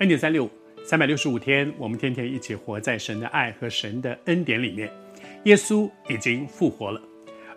[0.00, 0.50] 恩典三六五，
[0.82, 4.90] 三百六十五天，我们天天一起活在神的爱和神的恩典里面。
[5.44, 6.98] 耶稣已经复活了，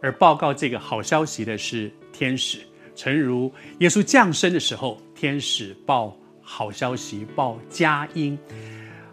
[0.00, 2.60] 而报告这个好消息的是天使。
[2.96, 8.38] 诚如耶稣降生的时候，天使报好消息，报佳音。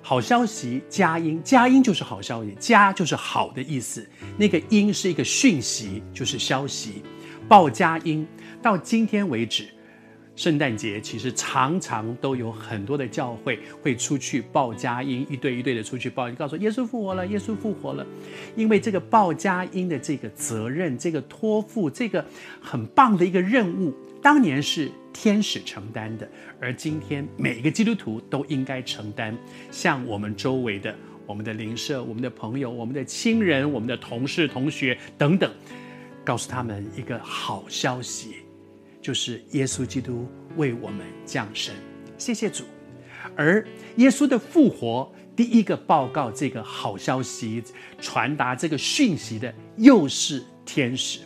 [0.01, 4.09] 好消息，佳音，佳音就是好消息，佳就是好的意思。
[4.37, 7.03] 那个音是一个讯息，就是消息。
[7.45, 8.25] 报佳音，
[8.61, 9.67] 到今天为止。
[10.37, 18.05] 圣诞节其实常常都有很多的教会会出去报佳音，一对一对的出去报，告诉耶稣复活了，耶稣复活了。
[18.55, 22.23] 因为这个报佳音的这个责任，这个托付，这个
[22.61, 23.91] 很棒的一个任务，
[24.21, 26.29] 当年是天使承担的，
[26.61, 29.35] 而今天每一个基督徒都应该承担，
[29.71, 35.51] 像我们周围的、我们的邻舍、我们的朋友、我们的亲人、我们的同事、同学等等，
[36.23, 38.46] 告诉他们一个好消息。
[39.07, 40.27] 就是耶稣基督
[40.57, 41.73] 为我们降生，
[42.17, 42.65] 谢谢主。
[43.37, 47.63] 而耶稣的复活，第一个报告这个好消息、
[48.01, 51.21] 传达这个讯息的，又是天使。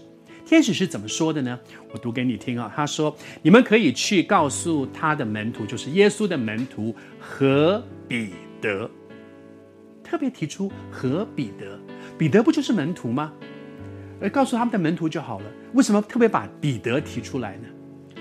[0.46, 1.60] 天使是怎么说的呢？
[1.92, 2.72] 我读给你听啊。
[2.76, 8.30] 他说：“你们可以去告诉他的门徒，就是耶稣的门徒和彼
[8.62, 8.88] 得，
[10.04, 11.80] 特别提出和彼得。
[12.16, 13.34] 彼得不就是门徒吗？”
[14.22, 15.52] 而告诉他们的门徒就好了。
[15.74, 17.68] 为什么特别把彼得提出来呢？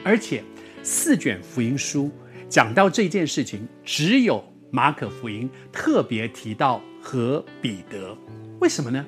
[0.04, 0.42] 而且
[0.82, 2.10] 四卷福音书
[2.48, 8.16] 讲到这件事情，只有马可福音特别提到和彼得。
[8.60, 9.04] 为什么呢？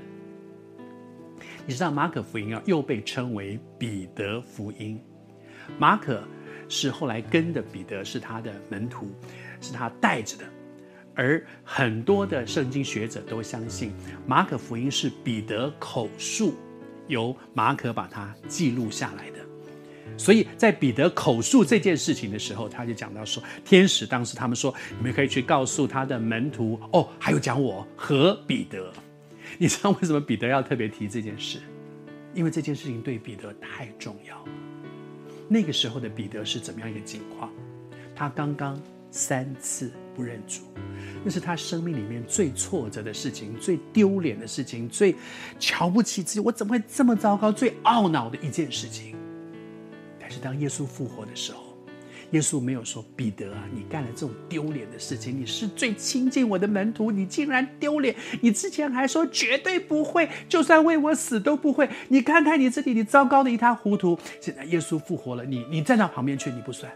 [1.67, 5.01] 你知道马可福音啊，又被称为彼得福音。
[5.79, 6.23] 马可
[6.69, 9.09] 是后来跟的彼得，是他的门徒，
[9.61, 10.45] 是他带着的。
[11.15, 13.93] 而很多的圣经学者都相信，
[14.27, 16.55] 马可福音是彼得口述。
[17.13, 19.39] 由马可把它记录下来的，
[20.17, 28.93] 所以在彼得口述这件事情的时候，他就讲到说，天使当时他们说，你们可以去告诉他的门徒哦，还有讲我和彼得。
[29.59, 31.61] 你知道为什么彼得要特别提这件事？
[32.35, 34.49] 因为这件事情对彼得太重要了。
[35.49, 37.53] 那个时候的彼得是怎么样一个情况？
[38.17, 38.81] 他刚刚
[39.11, 40.63] 三次不认主。
[41.25, 45.15] 那是他生命里面最挫折的事情，最丢脸的事情，最
[45.59, 47.53] 瞧不起自己，我怎么会这么糟糕？
[47.53, 49.17] 最懊恼的一件事情。
[50.19, 51.77] 但是当耶稣复活的时候，
[52.31, 58.17] 耶稣没有说：“彼得啊，你干了这种丢脸的事情，你是最亲近我的门徒，你竟然丢脸！
[58.41, 61.89] 你之前还说绝对不会，就算为我死都不会。
[62.09, 64.19] 你看看你自己，你糟糕的一塌糊涂。
[64.41, 66.91] 现在耶稣复活了，你你站到旁边去，你不算。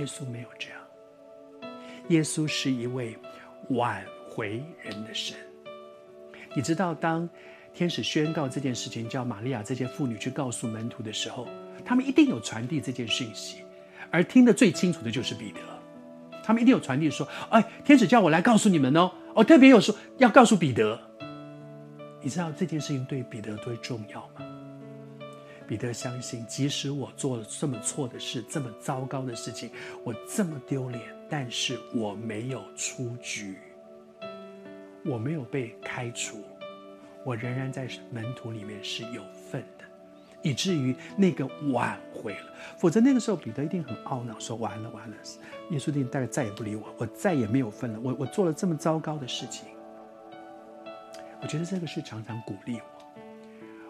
[0.00, 0.78] 耶稣没有这样。”
[2.08, 3.16] 耶稣是一位
[3.70, 5.36] 挽回人的神。
[6.54, 7.28] 你知道，当
[7.74, 11.46] 天使宣告这件事情，叫玛利亚这些妇女去告诉门徒的时候，
[11.84, 13.58] 他们一定有传递这件讯息，
[14.10, 15.60] 而听得最清楚的就是彼得。
[16.42, 21.00] 他们一定有传递说：“哎，天使叫我来告诉你们哦，哦，特别有说要告诉彼得。”
[22.22, 24.46] 你知道这件事情对彼得多重要吗？
[25.66, 29.70] 彼得相信，即使我做了这么错的事，这么糟糕的事情，
[30.04, 31.02] 我这么丢脸。
[31.28, 33.56] 但是我没有出局，
[35.04, 36.42] 我没有被开除，
[37.24, 39.84] 我仍然在门徒里面是有份的，
[40.42, 42.54] 以至于那个挽回了。
[42.78, 45.16] 否则那个时候彼得一定很懊恼，说完了完了，
[45.70, 48.00] 耶稣定大概再也不理我，我再也没有份了。
[48.00, 49.68] 我我做了这么糟糕的事情，
[51.42, 52.82] 我觉得这个是常常鼓励我。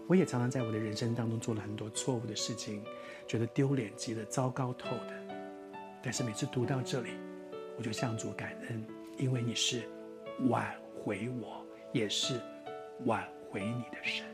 [0.08, 2.82] 我也常常在我的人生当中做了很多错误的事情，
[3.26, 5.25] 觉得丢脸极了，糟糕透的。
[6.06, 7.10] 但是每次读到这里，
[7.76, 8.86] 我就向主感恩，
[9.18, 9.82] 因为你是
[10.48, 12.40] 挽回我，也是
[13.06, 14.24] 挽回你的神。